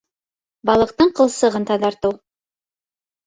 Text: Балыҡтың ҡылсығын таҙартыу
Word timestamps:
Балыҡтың 0.69 1.11
ҡылсығын 1.19 1.67
таҙартыу 1.71 2.17